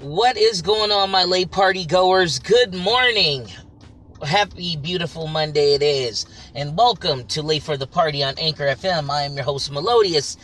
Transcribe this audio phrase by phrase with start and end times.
[0.00, 2.38] What is going on, my late party goers?
[2.38, 3.46] Good morning.
[4.26, 6.24] Happy, beautiful Monday it is.
[6.54, 9.10] And welcome to Late for the Party on Anchor FM.
[9.10, 10.38] I am your host, Melodious.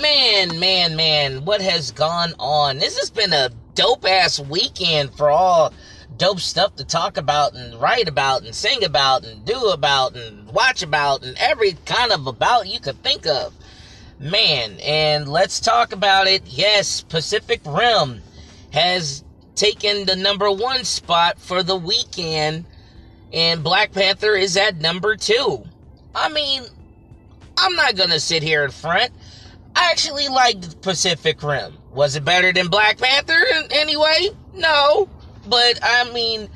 [0.00, 2.78] Man, man, man, what has gone on?
[2.78, 5.74] This has been a dope ass weekend for all
[6.16, 10.48] dope stuff to talk about and write about and sing about and do about and
[10.48, 13.52] watch about and every kind of about you could think of.
[14.18, 16.44] Man, and let's talk about it.
[16.46, 18.22] Yes, Pacific Rim
[18.72, 22.64] has taken the number one spot for the weekend,
[23.32, 25.64] and Black Panther is at number two.
[26.14, 26.62] I mean,
[27.56, 29.12] I'm not gonna sit here in front.
[29.74, 31.74] I actually liked Pacific Rim.
[31.92, 34.30] Was it better than Black Panther in any way?
[34.54, 35.08] No.
[35.46, 36.48] But I mean,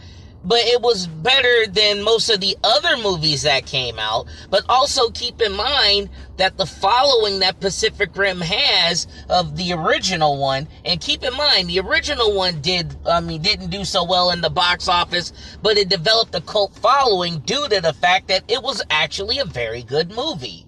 [0.46, 4.26] but it was better than most of the other movies that came out.
[4.48, 10.38] But also keep in mind that the following that Pacific Rim has of the original
[10.38, 14.30] one, and keep in mind the original one did, I mean, didn't do so well
[14.30, 18.44] in the box office, but it developed a cult following due to the fact that
[18.48, 20.64] it was actually a very good movie.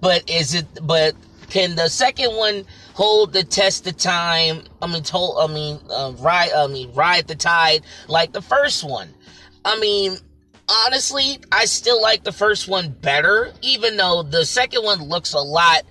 [0.00, 1.14] But is it, but
[1.48, 4.64] can the second one hold the test of time?
[4.80, 8.84] I mean, told, I mean, uh, ride, I mean, ride the tide like the first
[8.84, 9.14] one.
[9.64, 10.16] I mean,
[10.68, 15.40] honestly, I still like the first one better, even though the second one looks a
[15.40, 15.82] lot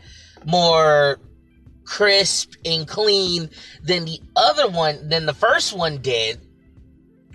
[0.45, 1.19] more
[1.83, 3.49] crisp and clean
[3.83, 6.39] than the other one, than the first one did.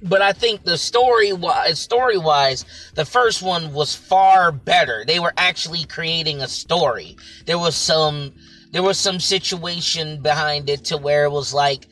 [0.03, 2.65] But I think the story wise, story wise,
[2.95, 5.05] the first one was far better.
[5.07, 7.17] They were actually creating a story.
[7.47, 8.35] There was some,
[8.73, 11.89] there was some situation behind it to where it was like,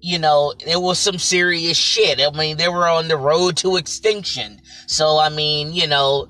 [0.00, 2.20] you know, it was some serious shit.
[2.20, 4.60] I mean, they were on the road to extinction.
[4.86, 6.28] So, I mean, you know,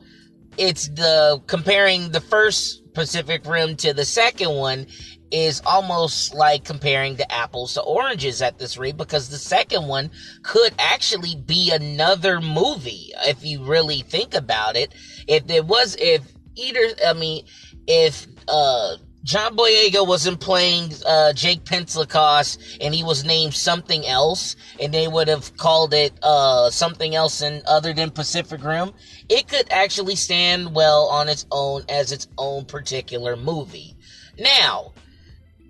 [0.56, 4.86] it's the comparing the first Pacific Rim to the second one
[5.30, 10.10] is almost like comparing the apples to oranges at this rate because the second one
[10.42, 14.94] could actually be another movie if you really think about it.
[15.26, 16.22] If it was, if
[16.56, 17.44] either, I mean,
[17.86, 18.96] if, uh,
[19.28, 25.06] John Boyega wasn't playing uh, Jake Pentecost and he was named something else, and they
[25.06, 28.94] would have called it uh, something else in, other than Pacific Rim,
[29.28, 33.94] it could actually stand well on its own as its own particular movie.
[34.38, 34.94] Now,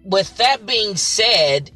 [0.05, 1.73] with that being said,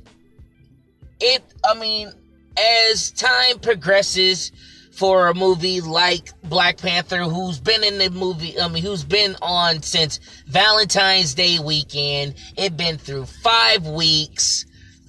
[1.19, 2.13] it, I mean,
[2.57, 4.53] as time progresses,
[4.93, 9.37] for a movie like Black Panther, who's been in the movie, I mean, who's been
[9.41, 12.35] on since Valentine's Day weekend.
[12.57, 14.67] it's been through five weeks,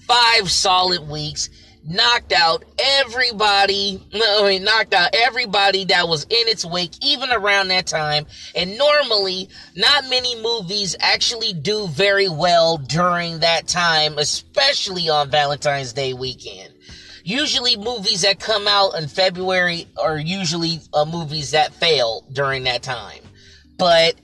[0.08, 1.50] five solid weeks,
[1.86, 7.68] knocked out everybody, I mean, knocked out everybody that was in its wake, even around
[7.68, 8.26] that time.
[8.56, 15.92] And normally, not many movies actually do very well during that time, especially on Valentine's
[15.92, 16.74] Day weekend
[17.23, 22.84] usually movies that come out in February are usually uh, movies that fail during that
[22.84, 23.22] time.
[23.78, 24.16] But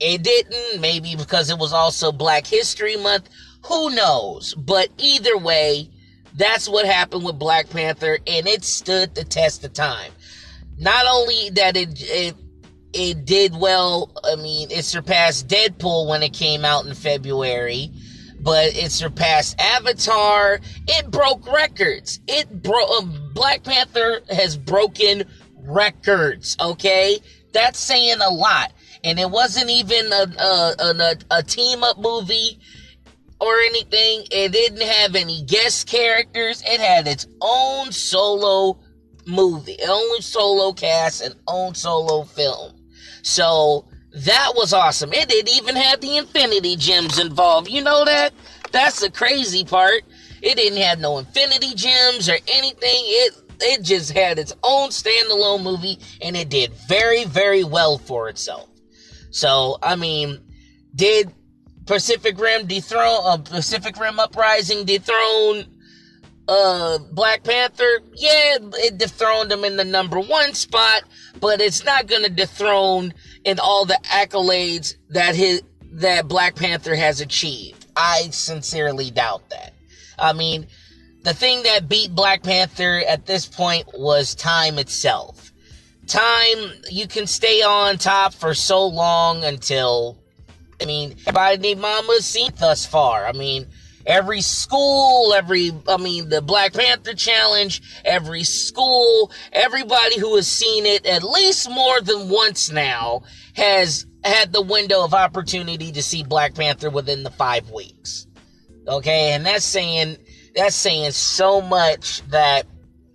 [0.00, 3.28] it didn't, maybe because it was also Black History Month.
[3.66, 4.54] Who knows?
[4.54, 5.90] But either way,
[6.34, 10.12] that's what happened with Black Panther, and it stood the test of time.
[10.78, 12.34] Not only that it, it
[12.92, 17.92] it did well, I mean, it surpassed Deadpool when it came out in February
[18.40, 20.60] but it surpassed Avatar.
[20.86, 22.20] It broke records.
[22.26, 22.90] It broke.
[22.90, 25.24] Um, Black Panther has broken
[25.56, 26.56] records.
[26.60, 27.18] Okay,
[27.52, 28.72] that's saying a lot.
[29.04, 32.58] And it wasn't even a a, a, a team up movie
[33.40, 34.24] or anything.
[34.30, 36.62] It didn't have any guest characters.
[36.66, 38.80] It had its own solo
[39.26, 42.74] movie, own solo cast, and own solo film.
[43.22, 43.88] So
[44.24, 45.12] that was awesome.
[45.12, 47.68] It didn't even have the Infinity Gems involved.
[47.68, 48.32] You know that?
[48.72, 50.02] That's the crazy part.
[50.42, 52.78] It didn't have no Infinity Gems or anything.
[52.82, 58.28] It it just had its own standalone movie and it did very very well for
[58.28, 58.68] itself.
[59.30, 60.40] So, I mean,
[60.94, 61.32] did
[61.86, 65.66] Pacific Rim dethrone uh, Pacific Rim Uprising dethrone
[66.48, 68.00] uh Black Panther?
[68.14, 71.04] Yeah, it dethroned him in the number 1 spot,
[71.40, 73.12] but it's not going to dethrone
[73.44, 75.62] in all the accolades that his
[75.92, 77.86] that Black Panther has achieved.
[77.96, 79.74] I sincerely doubt that.
[80.18, 80.66] I mean,
[81.22, 85.52] the thing that beat Black Panther at this point was time itself.
[86.06, 90.18] Time you can stay on top for so long until
[90.80, 93.26] I mean everybody mama's seen thus far.
[93.26, 93.66] I mean
[94.06, 100.86] every school, every, I mean, the Black Panther Challenge, every school, everybody who has seen
[100.86, 103.22] it at least more than once now
[103.54, 108.26] has had the window of opportunity to see Black Panther within the five weeks.
[108.86, 110.16] Okay, and that's saying
[110.54, 112.66] That's saying so much that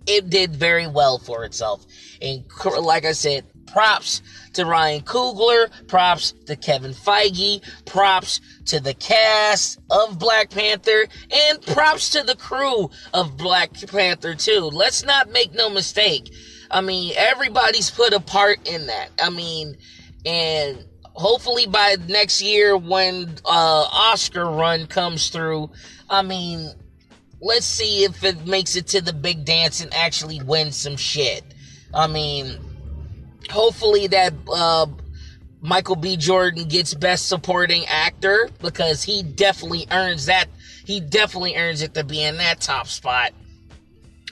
[0.06, 1.84] it did very well for itself.
[2.22, 2.44] And
[2.80, 4.22] like I said, props
[4.52, 11.60] to Ryan Coogler, props to Kevin Feige, props to the cast of Black Panther, and
[11.60, 14.70] props to the crew of Black Panther too.
[14.72, 16.32] Let's not make no mistake.
[16.70, 19.10] I mean, everybody's put a part in that.
[19.20, 19.76] I mean,
[20.24, 25.70] and hopefully by next year when uh, Oscar run comes through,
[26.08, 26.70] I mean,
[27.40, 31.42] let's see if it makes it to the big dance and actually wins some shit.
[31.92, 32.56] I mean,
[33.50, 34.86] hopefully that uh,
[35.60, 36.16] Michael B.
[36.16, 40.46] Jordan gets Best Supporting Actor because he definitely earns that.
[40.84, 43.32] He definitely earns it to be in that top spot.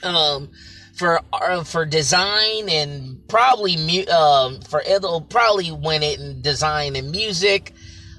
[0.03, 0.49] Um,
[0.95, 6.95] for uh, for design and probably mu- um, for it'll probably win it in design
[6.95, 7.73] and music,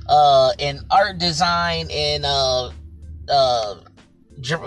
[0.08, 2.70] uh, and art design and uh,
[3.29, 3.76] uh,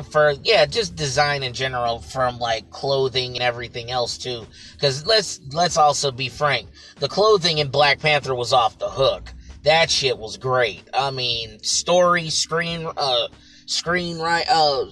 [0.09, 4.45] for yeah, just design in general from like clothing and everything else too.
[4.73, 6.69] Because let's let's also be frank,
[6.99, 9.33] the clothing in Black Panther was off the hook.
[9.63, 10.83] That shit was great.
[10.93, 13.27] I mean, story, screen, uh,
[13.65, 14.85] screenwrite, uh,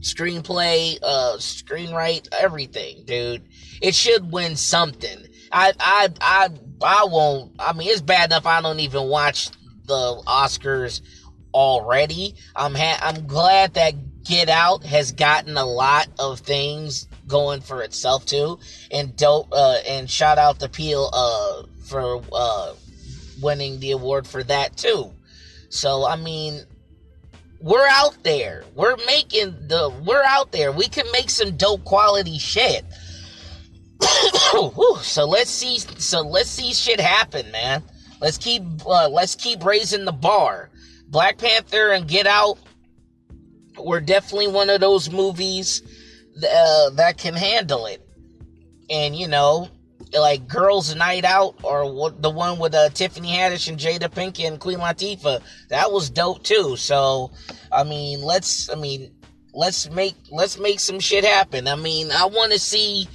[0.00, 3.42] screenplay, uh, screen screenwrite, everything, dude.
[3.80, 5.26] It should win something.
[5.50, 6.48] I, I, I,
[6.82, 7.52] I won't.
[7.58, 9.50] I mean, it's bad enough I don't even watch
[9.86, 11.02] the Oscars
[11.52, 12.34] already.
[12.56, 17.82] I'm ha- I'm glad that Get Out has gotten a lot of things going for
[17.82, 18.58] itself too,
[18.90, 19.48] and dope.
[19.52, 22.74] Uh, and shout out to Peele uh, for uh,
[23.40, 25.12] winning the award for that too.
[25.70, 26.60] So I mean,
[27.60, 28.64] we're out there.
[28.74, 29.92] We're making the.
[30.04, 30.72] We're out there.
[30.72, 32.84] We can make some dope quality shit.
[34.02, 35.78] so let's see.
[35.78, 37.82] So let's see shit happen, man.
[38.20, 38.62] Let's keep.
[38.86, 40.70] Uh, let's keep raising the bar.
[41.08, 42.58] Black Panther and Get Out
[43.78, 45.82] were definitely one of those movies
[46.36, 48.06] uh, that can handle it.
[48.90, 49.68] And you know,
[50.12, 54.46] like Girls Night Out or what, the one with uh, Tiffany Haddish and Jada Pinkett
[54.46, 56.76] and Queen Latifah, that was dope too.
[56.76, 57.30] So,
[57.70, 59.12] I mean, let's, I mean,
[59.54, 61.68] let's make let's make some shit happen.
[61.68, 63.08] I mean, I want to see.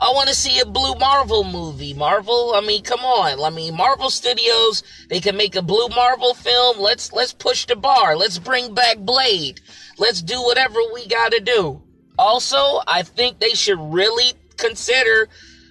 [0.00, 1.94] I want to see a blue Marvel movie.
[1.94, 3.40] Marvel, I mean, come on.
[3.40, 6.80] I mean, Marvel Studios, they can make a blue Marvel film.
[6.80, 8.16] Let's let's push the bar.
[8.16, 9.60] Let's bring back Blade.
[9.98, 11.82] Let's do whatever we got to do.
[12.18, 15.28] Also, I think they should really consider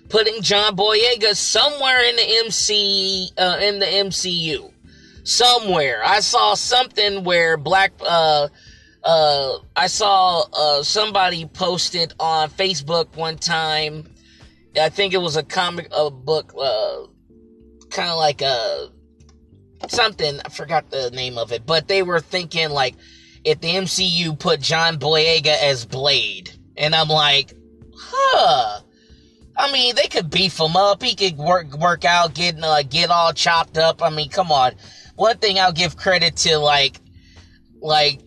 [0.09, 4.71] putting John Boyega somewhere in the MC uh, in the MCU.
[5.23, 6.01] Somewhere.
[6.05, 8.49] I saw something where Black uh
[9.03, 14.09] uh I saw uh somebody posted on Facebook one time.
[14.79, 17.03] I think it was a comic a book uh
[17.89, 18.89] kind of like a
[19.87, 22.95] something, I forgot the name of it, but they were thinking like
[23.43, 26.51] if the MCU put John Boyega as Blade.
[26.77, 27.53] And I'm like,
[27.95, 28.81] huh.
[29.55, 31.03] I mean, they could beef him up.
[31.03, 34.01] He could work work out, get uh, get all chopped up.
[34.01, 34.73] I mean, come on.
[35.15, 36.99] One thing I'll give credit to, like,
[37.79, 38.21] like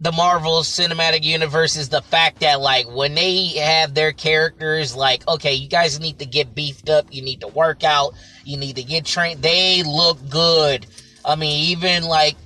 [0.00, 5.26] the Marvel Cinematic Universe is the fact that, like, when they have their characters, like,
[5.26, 7.06] okay, you guys need to get beefed up.
[7.10, 8.14] You need to work out.
[8.44, 9.42] You need to get trained.
[9.42, 10.86] They look good.
[11.24, 12.36] I mean, even like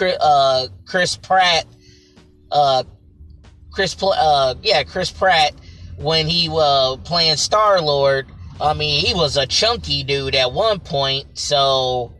[0.00, 1.66] uh, Chris Pratt,
[2.50, 2.84] uh,
[3.70, 5.54] Chris, uh, yeah, Chris Pratt,
[5.96, 8.26] when he was uh, playing Star Lord,
[8.60, 12.14] I mean, he was a chunky dude at one point, so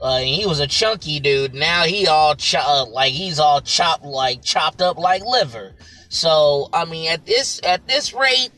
[0.00, 1.54] uh, he was a chunky dude.
[1.54, 5.74] Now he all cho- uh, like he's all chopped like chopped up like liver.
[6.08, 8.50] So I mean, at this at this rate,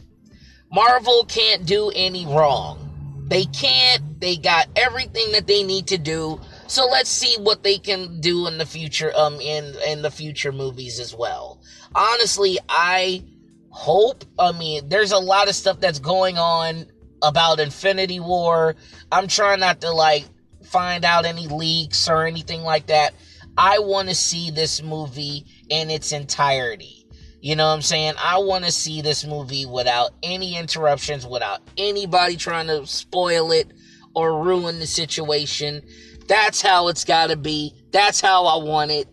[0.70, 3.26] Marvel can't do any wrong.
[3.28, 4.20] They can't.
[4.20, 8.46] They got everything that they need to do so let's see what they can do
[8.46, 11.60] in the future, um, in, in the future movies as well.
[11.94, 13.24] Honestly, I
[13.70, 16.86] hope, I mean, there's a lot of stuff that's going on
[17.22, 18.76] about Infinity War.
[19.10, 20.24] I'm trying not to, like,
[20.62, 23.14] find out any leaks or anything like that.
[23.58, 27.06] I want to see this movie in its entirety.
[27.40, 28.14] You know what I'm saying?
[28.22, 33.72] I want to see this movie without any interruptions, without anybody trying to spoil it
[34.14, 35.82] or ruin the situation.
[36.30, 37.74] That's how it's got to be.
[37.90, 39.08] That's how I want it.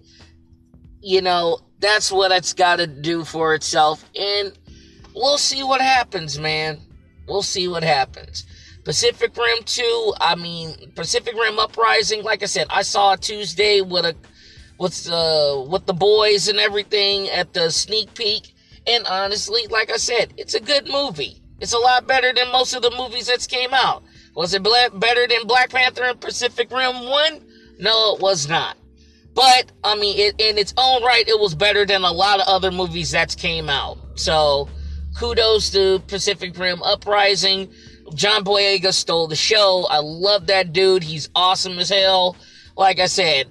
[1.01, 4.05] You know, that's what it's got to do for itself.
[4.15, 4.55] And
[5.15, 6.79] we'll see what happens, man.
[7.27, 8.45] We'll see what happens.
[8.83, 14.05] Pacific Rim 2, I mean, Pacific Rim Uprising, like I said, I saw Tuesday with
[14.05, 14.15] a
[14.77, 18.53] with uh with the boys and everything at the sneak peek.
[18.85, 21.41] And honestly, like I said, it's a good movie.
[21.59, 24.03] It's a lot better than most of the movies that's came out.
[24.37, 27.41] Was it better than Black Panther and Pacific Rim 1?
[27.79, 28.77] No, it was not.
[29.33, 32.47] But I mean, it, in its own right, it was better than a lot of
[32.47, 33.97] other movies that came out.
[34.13, 34.69] So
[35.17, 37.71] kudos to Pacific Rim Uprising.
[38.13, 39.87] John Boyega stole the show.
[39.89, 41.01] I love that dude.
[41.01, 42.37] He's awesome as hell.
[42.75, 43.47] Like I said,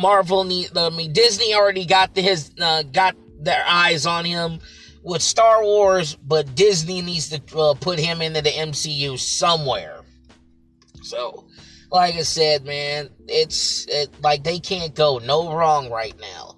[0.00, 0.74] Marvel need.
[0.74, 4.60] I mean, Disney already got the, his uh, got their eyes on him
[5.02, 10.00] with Star Wars, but Disney needs to uh, put him into the MCU somewhere.
[11.02, 11.46] So,
[11.90, 16.56] like I said, man, it's it, like they can't go no wrong right now.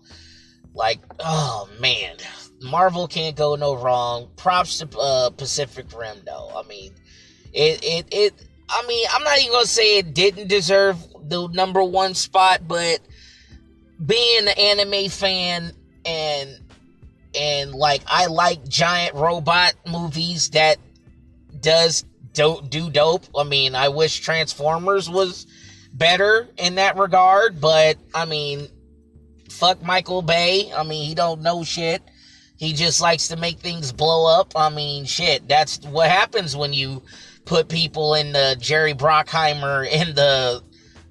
[0.74, 2.16] Like, oh man,
[2.60, 4.28] Marvel can't go no wrong.
[4.36, 6.50] Props to uh, Pacific Rim, though.
[6.54, 6.92] I mean,
[7.52, 8.34] it it it.
[8.68, 13.00] I mean, I'm not even gonna say it didn't deserve the number one spot, but
[14.04, 15.72] being an anime fan
[16.04, 16.58] and
[17.38, 20.78] and like I like giant robot movies that
[21.60, 23.24] does do, do dope.
[23.36, 25.46] I mean, I wish Transformers was
[25.92, 28.68] better in that regard, but I mean,
[29.48, 30.72] fuck Michael Bay.
[30.74, 32.02] I mean, he don't know shit.
[32.56, 34.52] He just likes to make things blow up.
[34.56, 37.02] I mean, shit, that's what happens when you
[37.44, 40.62] put people in the Jerry Bruckheimer and the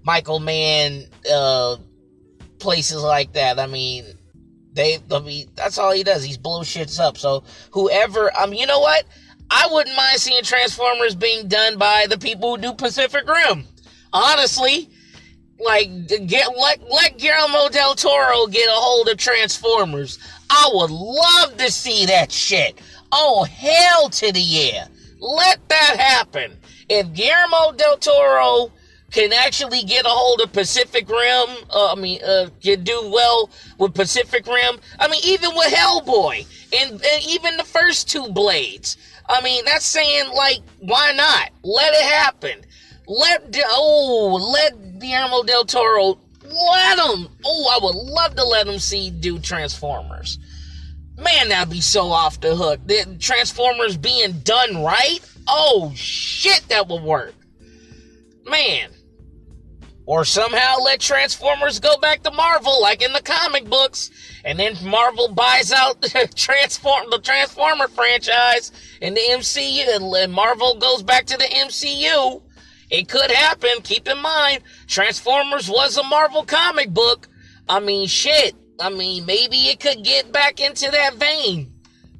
[0.03, 1.77] Michael Mann uh,
[2.59, 3.59] places like that.
[3.59, 4.05] I mean,
[4.73, 6.23] they, I mean, that's all he does.
[6.23, 7.17] He's blow shits up.
[7.17, 9.05] So whoever, um, you know what?
[9.49, 13.65] I wouldn't mind seeing Transformers being done by the people who do Pacific Rim.
[14.13, 14.89] Honestly,
[15.59, 20.19] like get let let Guillermo del Toro get a hold of Transformers.
[20.49, 22.79] I would love to see that shit.
[23.11, 24.87] Oh hell to the yeah!
[25.19, 26.57] Let that happen.
[26.89, 28.71] If Guillermo del Toro
[29.11, 33.49] can actually get a hold of Pacific Rim, uh, I mean, uh, can do well
[33.77, 34.79] with Pacific Rim.
[34.99, 36.45] I mean, even with Hellboy
[36.79, 38.97] and, and even the first two Blades.
[39.27, 41.49] I mean, that's saying like, why not?
[41.63, 42.61] Let it happen.
[43.07, 47.27] Let oh, let Guillermo del Toro let him.
[47.45, 50.39] Oh, I would love to let him see do Transformers.
[51.17, 52.79] Man, that'd be so off the hook.
[52.85, 55.19] The Transformers being done right.
[55.47, 57.33] Oh shit, that would work.
[58.45, 58.89] Man,
[60.05, 64.09] or somehow let Transformers go back to Marvel like in the comic books
[64.43, 66.01] and then Marvel buys out
[66.35, 72.41] Transform the Transformer franchise in the MCU and Marvel goes back to the MCU.
[72.89, 73.81] It could happen.
[73.83, 77.29] Keep in mind, Transformers was a Marvel comic book.
[77.69, 78.55] I mean, shit.
[78.79, 81.71] I mean, maybe it could get back into that vein.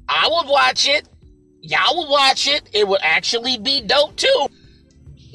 [0.08, 1.08] I would watch it.
[1.60, 2.70] Y'all would watch it.
[2.72, 4.48] It would actually be dope too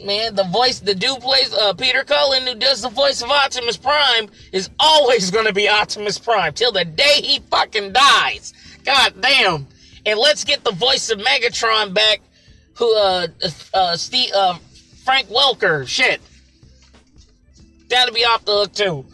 [0.03, 3.77] man, the voice, the dude plays uh, Peter Cullen, who does the voice of Optimus
[3.77, 8.53] Prime, is always going to be Optimus Prime till the day he fucking dies.
[8.85, 9.67] God damn!
[10.05, 12.21] And let's get the voice of Megatron back,
[12.75, 13.27] who uh
[13.73, 14.57] uh Steve uh
[15.03, 15.87] Frank Welker.
[15.87, 16.21] Shit,
[17.89, 19.05] that'll be off the hook too.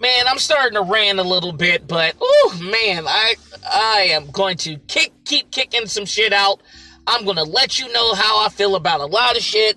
[0.00, 3.34] Man, I'm starting to rant a little bit, but oh man, I
[3.68, 6.60] I am going to kick keep kicking some shit out.
[7.06, 9.76] I'm gonna let you know how I feel about a lot of shit.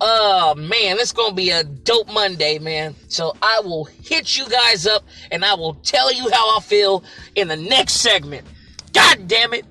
[0.00, 2.94] Oh man, it's gonna be a dope Monday, man.
[3.08, 7.02] So I will hit you guys up and I will tell you how I feel
[7.34, 8.46] in the next segment.
[8.92, 9.66] God damn it.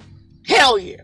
[0.45, 1.01] Hell yeah.